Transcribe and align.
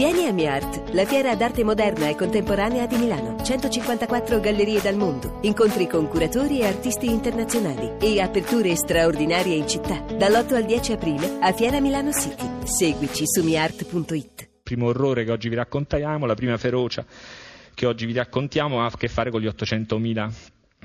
Vieni 0.00 0.24
a 0.24 0.32
MiArt, 0.32 0.94
la 0.94 1.04
fiera 1.04 1.34
d'arte 1.34 1.62
moderna 1.62 2.08
e 2.08 2.14
contemporanea 2.14 2.86
di 2.86 2.96
Milano. 2.96 3.36
154 3.42 4.40
gallerie 4.40 4.80
dal 4.80 4.96
mondo, 4.96 5.40
incontri 5.42 5.86
con 5.86 6.08
curatori 6.08 6.60
e 6.60 6.66
artisti 6.66 7.04
internazionali 7.04 7.98
e 8.00 8.18
aperture 8.18 8.74
straordinarie 8.76 9.54
in 9.54 9.68
città. 9.68 10.00
Dall'8 10.00 10.54
al 10.54 10.64
10 10.64 10.92
aprile 10.92 11.36
a 11.40 11.52
Fiera 11.52 11.82
Milano 11.82 12.12
City. 12.12 12.48
Seguici 12.64 13.24
su 13.26 13.44
miart.it. 13.44 14.48
Primo 14.62 14.86
orrore 14.86 15.24
che 15.24 15.32
oggi 15.32 15.50
vi 15.50 15.56
raccontiamo, 15.56 16.24
la 16.24 16.34
prima 16.34 16.56
ferocia 16.56 17.04
che 17.74 17.84
oggi 17.84 18.06
vi 18.06 18.14
raccontiamo 18.14 18.80
ha 18.80 18.86
a 18.86 18.96
che 18.96 19.08
fare 19.08 19.30
con 19.30 19.42
gli 19.42 19.48
800.000 19.48 20.30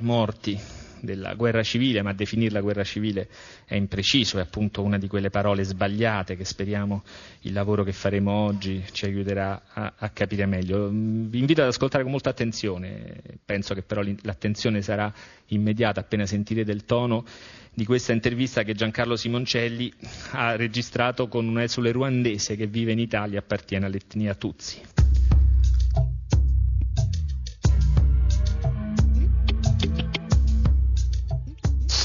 morti 0.01 0.59
della 0.99 1.33
guerra 1.35 1.63
civile, 1.63 2.01
ma 2.01 2.13
definirla 2.13 2.61
guerra 2.61 2.83
civile 2.83 3.27
è 3.65 3.75
impreciso, 3.75 4.37
è 4.37 4.41
appunto 4.41 4.81
una 4.81 4.97
di 4.97 5.07
quelle 5.07 5.29
parole 5.29 5.63
sbagliate 5.63 6.35
che 6.35 6.45
speriamo 6.45 7.03
il 7.41 7.53
lavoro 7.53 7.83
che 7.83 7.93
faremo 7.93 8.31
oggi 8.31 8.83
ci 8.91 9.05
aiuterà 9.05 9.61
a, 9.73 9.93
a 9.97 10.09
capire 10.09 10.45
meglio. 10.45 10.89
Mm, 10.91 11.27
vi 11.27 11.39
invito 11.39 11.61
ad 11.61 11.67
ascoltare 11.67 12.03
con 12.03 12.11
molta 12.11 12.29
attenzione, 12.29 13.21
penso 13.43 13.73
che 13.73 13.81
però 13.81 14.01
l'attenzione 14.21 14.81
sarà 14.81 15.13
immediata 15.47 15.99
appena 15.99 16.25
sentirete 16.25 16.71
il 16.71 16.85
tono 16.85 17.25
di 17.73 17.85
questa 17.85 18.13
intervista 18.13 18.63
che 18.63 18.73
Giancarlo 18.73 19.17
Simoncelli 19.17 19.91
ha 20.31 20.55
registrato 20.55 21.27
con 21.27 21.45
un 21.45 21.59
esule 21.59 21.91
ruandese 21.91 22.55
che 22.55 22.67
vive 22.67 22.93
in 22.93 22.99
Italia 22.99 23.35
e 23.35 23.39
appartiene 23.39 23.85
all'etnia 23.85 24.33
Tutsi. 24.33 25.04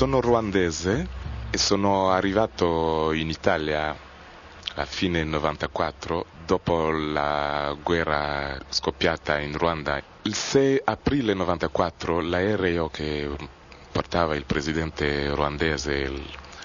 Sono 0.01 0.23
ruandese 0.23 1.07
e 1.51 1.59
sono 1.59 2.09
arrivato 2.11 3.13
in 3.13 3.29
Italia 3.29 3.95
a 4.77 4.85
fine 4.87 5.23
94 5.25 6.25
dopo 6.47 6.91
la 6.91 7.77
guerra 7.83 8.59
scoppiata 8.71 9.39
in 9.41 9.59
Ruanda. 9.59 10.03
Il 10.23 10.35
6 10.35 10.81
aprile 10.84 11.34
94 11.34 12.20
l'aereo 12.23 12.89
che 12.89 13.29
portava 13.92 14.34
il 14.37 14.47
presidente 14.47 15.34
ruandese 15.34 16.11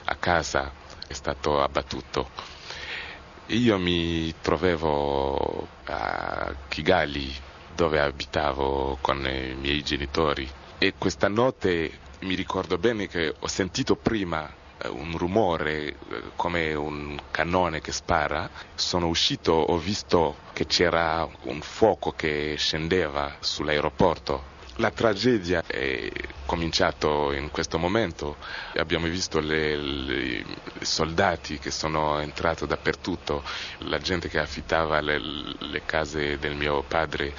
a 0.05 0.15
casa 0.15 0.71
è 1.05 1.11
stato 1.11 1.61
abbattuto. 1.61 2.29
Io 3.47 3.77
mi 3.77 4.33
trovavo 4.39 5.67
a 5.87 6.55
Kigali 6.69 7.35
dove 7.75 7.99
abitavo 7.99 8.97
con 9.01 9.17
i 9.27 9.55
miei 9.59 9.83
genitori 9.83 10.49
e 10.77 10.93
questa 10.97 11.27
notte 11.27 12.03
mi 12.21 12.35
ricordo 12.35 12.77
bene 12.77 13.07
che 13.07 13.33
ho 13.37 13.47
sentito 13.47 13.95
prima 13.95 14.51
eh, 14.77 14.87
un 14.87 15.17
rumore 15.17 15.87
eh, 15.87 15.95
come 16.35 16.73
un 16.73 17.17
cannone 17.31 17.81
che 17.81 17.91
spara, 17.91 18.49
sono 18.75 19.07
uscito, 19.07 19.51
ho 19.53 19.77
visto 19.77 20.37
che 20.53 20.65
c'era 20.65 21.27
un 21.43 21.61
fuoco 21.61 22.11
che 22.11 22.55
scendeva 22.57 23.35
sull'aeroporto. 23.39 24.53
La 24.79 24.91
tragedia 24.91 25.63
è 25.65 26.11
cominciata 26.45 27.07
in 27.33 27.49
questo 27.49 27.77
momento, 27.77 28.35
abbiamo 28.75 29.07
visto 29.07 29.39
i 29.39 30.45
soldati 30.81 31.59
che 31.59 31.71
sono 31.71 32.19
entrati 32.19 32.67
dappertutto, 32.67 33.41
la 33.79 33.99
gente 33.99 34.27
che 34.27 34.39
affittava 34.39 34.99
le, 34.99 35.17
le 35.59 35.81
case 35.85 36.37
del 36.39 36.55
mio 36.55 36.83
padre. 36.83 37.33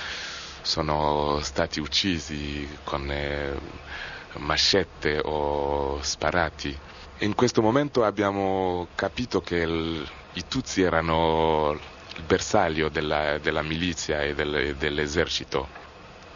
Sono 0.62 1.41
stati 1.42 1.78
uccisi 1.78 2.66
con... 2.84 3.10
Eh, 3.10 4.04
mascette 4.38 5.20
o 5.22 6.00
sparati. 6.02 6.76
In 7.18 7.34
questo 7.34 7.62
momento 7.62 8.04
abbiamo 8.04 8.88
capito 8.94 9.40
che 9.40 9.56
il, 9.56 10.06
i 10.34 10.44
Tutsi 10.46 10.82
erano 10.82 11.78
il 12.16 12.22
bersaglio 12.22 12.88
della, 12.88 13.38
della 13.38 13.62
milizia 13.62 14.22
e 14.22 14.34
del, 14.34 14.76
dell'esercito. 14.76 15.68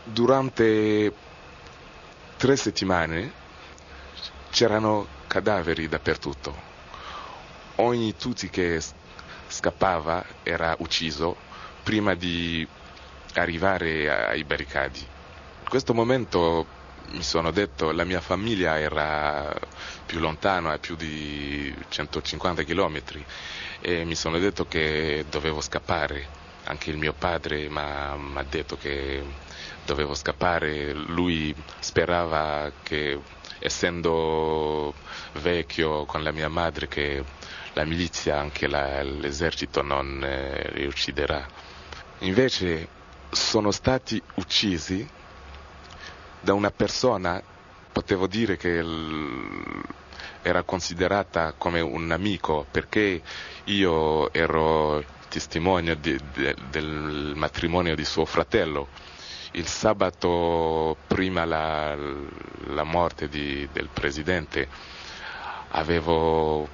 Durante 0.04 1.12
tre 2.36 2.56
settimane 2.56 3.32
c'erano 4.50 5.06
cadaveri 5.27 5.89
dappertutto. 5.89 6.68
Ogni 7.77 8.16
Tutsi 8.16 8.48
che 8.48 8.80
scappava 9.48 10.24
era 10.42 10.74
ucciso 10.78 11.36
prima 11.83 12.14
di 12.14 12.66
arrivare 13.34 14.10
ai 14.28 14.44
barricadi. 14.44 15.00
In 15.00 15.68
questo 15.68 15.94
momento 15.94 16.66
mi 17.12 17.22
sono 17.22 17.50
detto 17.50 17.90
la 17.92 18.05
mia 18.05 18.20
famiglia 18.20 18.78
era 18.78 19.52
più 20.06 20.18
lontana, 20.20 20.72
a 20.72 20.78
più 20.78 20.96
di 20.96 21.74
150 21.88 22.62
km 22.64 23.00
e 23.80 24.05
mi 24.05 24.14
sono 24.14 24.38
detto 24.38 24.66
che 24.66 25.24
dovevo 25.28 25.60
scappare. 25.60 26.39
Anche 26.64 26.90
il 26.90 26.98
mio 26.98 27.12
padre 27.14 27.68
mi 27.68 27.78
ha 27.78 28.44
detto 28.48 28.77
che 28.77 29.24
dovevo 29.84 30.14
scappare, 30.14 30.92
lui 30.92 31.55
sperava 31.80 32.70
che 32.83 33.18
essendo 33.58 34.94
vecchio 35.34 36.05
con 36.05 36.22
la 36.22 36.33
mia 36.33 36.48
madre 36.48 36.86
che 36.86 37.24
la 37.74 37.84
milizia, 37.84 38.39
anche 38.39 38.66
la, 38.66 39.02
l'esercito 39.02 39.83
non 39.83 40.22
eh, 40.24 40.70
riucciderà. 40.72 41.46
Invece 42.20 42.89
sono 43.30 43.70
stati 43.70 44.20
uccisi 44.34 45.06
da 46.40 46.55
una 46.55 46.70
persona 46.70 47.42
potevo 47.92 48.27
dire 48.27 48.56
che 48.56 48.83
era 50.42 50.62
considerata 50.62 51.55
come 51.56 51.80
un 51.80 52.11
amico 52.12 52.67
perché 52.70 53.20
io 53.64 54.33
ero 54.33 55.05
testimone 55.28 55.98
di, 56.01 56.18
di, 56.33 56.55
del 56.70 57.33
matrimonio 57.36 57.95
di 57.95 58.05
suo 58.05 58.24
fratello. 58.24 58.89
Il 59.52 59.67
sabato 59.67 60.96
prima 61.06 61.45
la, 61.45 61.95
la 62.68 62.84
morte 62.84 63.28
di, 63.28 63.68
del 63.72 63.89
presidente 63.92 64.68
avevo 65.72 66.68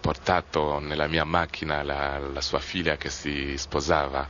portato 0.00 0.78
nella 0.78 1.06
mia 1.08 1.24
macchina 1.24 1.82
la, 1.82 2.18
la 2.18 2.40
sua 2.40 2.60
figlia 2.60 2.96
che 2.96 3.10
si 3.10 3.56
sposava 3.58 4.26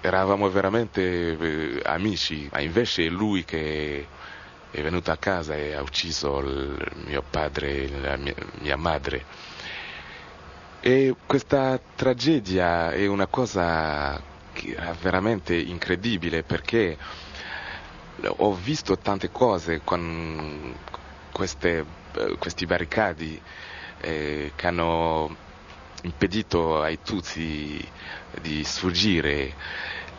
eravamo 0.00 0.48
veramente 0.50 1.00
eh, 1.02 1.82
amici, 1.84 2.48
ma 2.52 2.60
invece 2.60 3.06
è 3.06 3.08
lui 3.08 3.44
che 3.44 4.06
è 4.70 4.82
venuto 4.82 5.10
a 5.10 5.16
casa 5.16 5.54
e 5.54 5.74
ha 5.74 5.82
ucciso 5.82 6.40
mio 7.06 7.22
padre 7.28 7.88
mia, 8.18 8.34
mia 8.60 8.76
madre. 8.76 9.24
E 10.80 11.14
questa 11.26 11.80
tragedia 11.96 12.92
è 12.92 13.06
una 13.06 13.26
cosa 13.26 14.20
veramente 15.00 15.54
incredibile 15.54 16.42
perché 16.42 16.96
ho 18.24 18.54
visto 18.54 18.98
tante 18.98 19.30
cose 19.30 19.80
con 19.84 20.74
queste, 21.32 21.84
eh, 22.16 22.36
questi 22.38 22.66
barricadi 22.66 23.40
eh, 24.00 24.52
che 24.54 24.66
hanno 24.66 25.36
impedito 26.02 26.80
ai 26.82 26.98
Tutsi 27.02 27.86
di 28.40 28.64
sfuggire. 28.64 29.54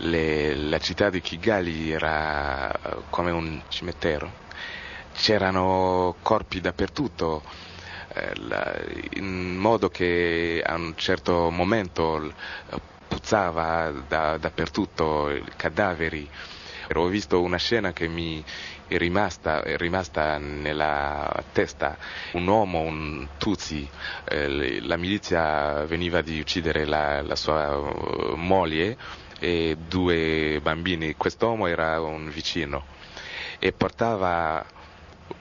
Le, 0.01 0.55
la 0.55 0.79
città 0.79 1.09
di 1.09 1.19
Kigali 1.19 1.91
era 1.91 2.73
come 3.09 3.31
un 3.31 3.61
cimitero, 3.67 4.31
c'erano 5.13 6.15
corpi 6.21 6.61
dappertutto, 6.61 7.43
eh, 8.13 8.33
in 9.15 9.57
modo 9.57 9.89
che 9.89 10.63
a 10.65 10.75
un 10.75 10.93
certo 10.95 11.49
momento 11.49 12.33
puzzava 13.09 13.91
da, 14.07 14.37
dappertutto 14.37 15.37
cadaveri. 15.57 16.29
Ho 16.95 17.07
visto 17.07 17.41
una 17.41 17.57
scena 17.57 17.93
che 17.93 18.07
mi 18.07 18.43
è 18.87 18.97
rimasta, 18.97 19.61
è 19.61 19.77
rimasta 19.77 20.37
nella 20.39 21.31
testa. 21.51 21.97
Un 22.33 22.47
uomo, 22.47 22.81
un 22.81 23.27
Tutsi, 23.37 23.87
eh, 24.25 24.81
la 24.81 24.97
milizia 24.97 25.85
veniva 25.85 26.21
di 26.21 26.39
uccidere 26.39 26.85
la, 26.85 27.21
la 27.21 27.35
sua 27.35 27.75
uh, 27.77 28.35
moglie 28.35 28.97
e 29.39 29.77
due 29.87 30.59
bambini. 30.61 31.15
Quest'uomo 31.15 31.67
era 31.67 32.01
un 32.01 32.29
vicino 32.29 32.83
e 33.59 33.71
portava 33.71 34.65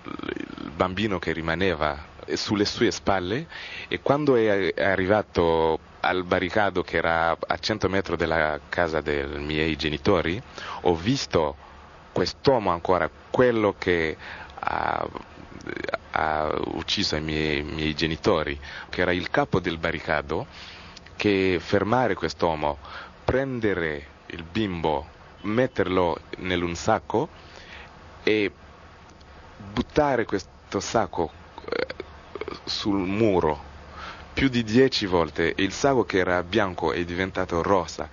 il 0.04 0.70
bambino 0.74 1.18
che 1.18 1.32
rimaneva 1.32 2.07
sulle 2.36 2.64
sue 2.64 2.90
spalle 2.90 3.46
e 3.88 4.00
quando 4.00 4.36
è 4.36 4.72
arrivato 4.76 5.78
al 6.00 6.24
barricado 6.24 6.82
che 6.82 6.96
era 6.96 7.30
a 7.30 7.58
100 7.58 7.88
metri 7.88 8.16
dalla 8.16 8.60
casa 8.68 9.00
dei 9.00 9.26
miei 9.40 9.76
genitori 9.76 10.40
ho 10.82 10.94
visto 10.94 11.56
quest'uomo 12.18 12.70
ancora, 12.70 13.08
quello 13.30 13.76
che 13.78 14.16
ha, 14.58 15.08
ha 16.10 16.52
ucciso 16.72 17.14
i 17.14 17.20
miei, 17.20 17.58
i 17.58 17.62
miei, 17.62 17.94
genitori, 17.94 18.58
che 18.88 19.02
era 19.02 19.12
il 19.12 19.30
capo 19.30 19.60
del 19.60 19.78
barricado, 19.78 20.46
che 21.14 21.58
fermare 21.60 22.14
quest'uomo, 22.14 22.78
prendere 23.24 24.06
il 24.26 24.42
bimbo, 24.42 25.06
metterlo 25.42 26.18
in 26.38 26.60
un 26.60 26.74
sacco 26.74 27.28
e 28.24 28.50
buttare 29.72 30.24
questo 30.24 30.80
sacco 30.80 31.37
sul 32.64 32.98
muro 32.98 33.68
più 34.38 34.48
di 34.48 34.62
dieci 34.62 35.06
volte 35.06 35.52
il 35.56 35.72
sangue 35.72 36.06
che 36.06 36.18
era 36.18 36.42
bianco 36.44 36.92
è 36.92 37.04
diventato 37.04 37.60
rosa. 37.60 38.08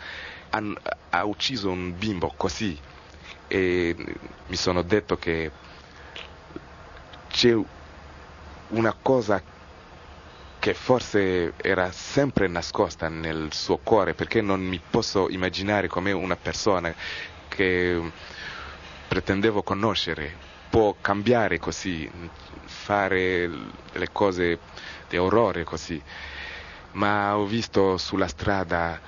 Han, 0.49 0.75
ha 1.11 1.23
ucciso 1.23 1.69
un 1.69 1.95
bimbo 1.97 2.33
così 2.35 2.75
e 3.47 3.95
mi 4.47 4.55
sono 4.55 4.81
detto 4.81 5.17
che 5.17 5.51
c'è 7.27 7.55
una 8.69 8.95
cosa 8.99 9.41
che 10.57 10.73
forse 10.73 11.53
era 11.57 11.91
sempre 11.91 12.47
nascosta 12.47 13.07
nel 13.07 13.49
suo 13.53 13.77
cuore 13.77 14.15
perché 14.15 14.41
non 14.41 14.61
mi 14.61 14.81
posso 14.89 15.29
immaginare 15.29 15.87
come 15.87 16.11
una 16.11 16.35
persona 16.37 16.91
che 17.47 18.01
pretendevo 19.07 19.61
conoscere 19.61 20.53
può 20.75 20.93
cambiare 20.99 21.57
così, 21.57 22.11
fare 22.65 23.47
le 23.93 24.09
cose 24.11 24.59
di 25.07 25.15
orrore 25.15 25.63
così. 25.63 26.01
Ma 26.91 27.37
ho 27.37 27.45
visto 27.45 27.95
sulla 27.97 28.27
strada 28.27 28.99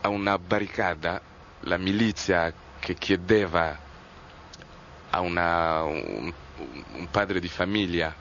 a 0.00 0.08
una 0.08 0.36
barricata 0.40 1.20
la 1.60 1.76
milizia 1.76 2.52
che 2.80 2.94
chiedeva 2.94 3.78
a 5.10 5.20
una, 5.20 5.84
un, 5.84 6.32
un 6.94 7.08
padre 7.12 7.38
di 7.38 7.48
famiglia 7.48 8.12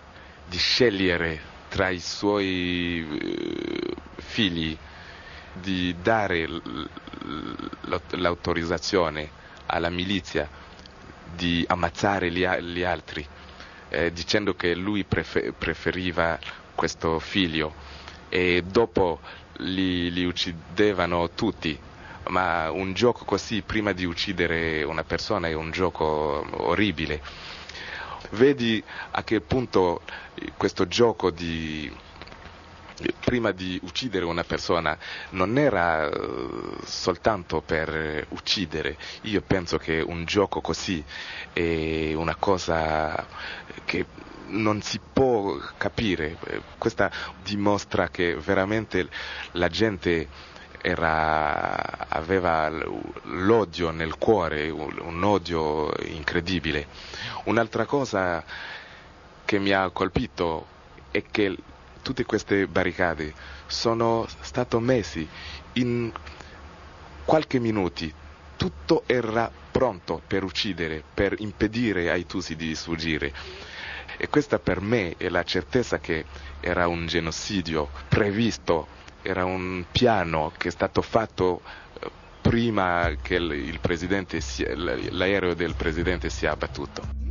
di 0.46 0.58
scegliere 0.60 1.42
tra 1.70 1.90
i 1.90 2.00
suoi 2.00 3.08
eh, 3.20 3.96
figli 4.18 4.78
di 5.54 5.96
dare 6.00 6.48
l'autorizzazione 8.12 9.32
alla 9.66 9.90
milizia 9.90 10.48
di 11.36 11.64
ammazzare 11.68 12.32
gli, 12.32 12.46
gli 12.48 12.84
altri, 12.84 13.26
eh, 13.90 14.12
dicendo 14.12 14.54
che 14.56 14.76
lui 14.76 15.04
prefer- 15.04 15.52
preferiva 15.52 16.40
questo 16.76 17.20
figlio 17.20 17.74
e 18.30 18.64
dopo 18.66 19.20
li, 19.58 20.12
li 20.12 20.26
uccidevano 20.26 21.30
tutti. 21.32 21.78
Ma 22.30 22.72
un 22.72 22.94
gioco 22.94 23.26
così 23.26 23.62
prima 23.64 23.92
di 23.92 24.06
uccidere 24.06 24.84
una 24.84 25.04
persona 25.04 25.48
è 25.50 25.54
un 25.54 25.72
gioco 25.72 26.46
orribile. 26.52 27.22
Vedi 28.32 28.82
a 29.12 29.24
che 29.24 29.42
punto 29.42 30.02
questo 30.58 30.88
gioco 30.88 31.30
di 31.32 31.92
prima 33.20 33.52
di 33.52 33.80
uccidere 33.84 34.26
una 34.26 34.44
persona 34.44 34.98
non 35.32 35.58
era 35.58 36.08
uh, 36.08 36.78
soltanto 36.86 37.62
per 37.62 38.26
uccidere, 38.30 38.98
io 39.22 39.42
penso 39.42 39.78
che 39.78 40.00
un 40.00 40.26
gioco 40.26 40.62
così 40.62 41.04
è 41.52 42.14
una 42.14 42.36
cosa 42.36 43.26
che 43.86 44.06
non 44.48 44.82
si 44.82 45.00
può 45.12 45.58
capire, 45.78 46.38
questa 46.78 47.10
dimostra 47.42 48.10
che 48.10 48.36
veramente 48.36 49.08
la 49.54 49.68
gente 49.68 50.28
era, 50.82 52.08
aveva 52.10 52.70
l'odio 53.24 53.92
nel 53.92 54.18
cuore, 54.18 54.70
un 54.70 55.24
odio 55.24 55.90
incredibile. 56.04 56.88
Un'altra 57.46 57.86
cosa 57.86 58.44
che 59.46 59.60
mi 59.60 59.72
ha 59.72 59.90
colpito 59.92 60.68
è 61.10 61.24
che 61.32 61.56
tutte 62.04 62.26
queste 62.26 62.68
barricate 62.68 63.34
sono 63.66 64.28
state 64.42 64.78
messe 64.80 65.26
in 65.74 66.12
qualche 67.26 67.60
minuto, 67.60 68.06
tutto 68.58 69.04
era 69.08 69.50
pronto 69.72 70.22
per 70.28 70.44
uccidere, 70.44 71.04
per 71.14 71.36
impedire 71.40 72.12
ai 72.12 72.28
Tusi 72.28 72.56
di 72.56 72.76
sfuggire. 72.76 73.34
E 74.18 74.30
questa 74.30 74.60
per 74.60 74.82
me 74.82 75.16
è 75.18 75.30
la 75.30 75.44
certezza 75.44 76.00
che 76.00 76.26
era 76.60 76.88
un 76.88 77.08
genocidio 77.08 77.90
previsto, 78.08 78.88
era 79.24 79.44
un 79.44 79.86
piano 79.92 80.52
che 80.56 80.68
è 80.68 80.72
stato 80.72 81.02
fatto 81.02 81.62
eh, 82.00 82.12
prima 82.42 83.14
che 83.22 83.40
l'aereo 83.40 85.56
del 85.56 85.74
presidente 85.76 86.30
sia 86.30 86.52
abbattuto. 86.52 87.23